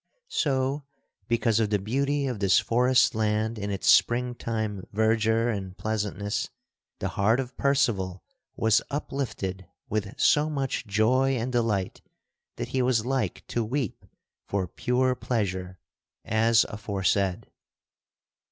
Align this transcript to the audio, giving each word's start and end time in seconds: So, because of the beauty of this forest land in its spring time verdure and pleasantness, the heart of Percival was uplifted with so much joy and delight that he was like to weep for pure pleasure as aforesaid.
So, 0.29 0.83
because 1.27 1.59
of 1.59 1.69
the 1.69 1.77
beauty 1.77 2.25
of 2.25 2.39
this 2.39 2.57
forest 2.59 3.13
land 3.13 3.59
in 3.59 3.69
its 3.69 3.87
spring 3.87 4.33
time 4.33 4.83
verdure 4.91 5.49
and 5.55 5.77
pleasantness, 5.77 6.49
the 6.97 7.09
heart 7.09 7.39
of 7.39 7.55
Percival 7.55 8.23
was 8.55 8.81
uplifted 8.89 9.67
with 9.89 10.19
so 10.19 10.49
much 10.49 10.87
joy 10.87 11.35
and 11.35 11.51
delight 11.51 12.01
that 12.55 12.69
he 12.69 12.81
was 12.81 13.05
like 13.05 13.45
to 13.49 13.63
weep 13.63 14.03
for 14.47 14.67
pure 14.67 15.13
pleasure 15.13 15.77
as 16.25 16.63
aforesaid. 16.67 17.51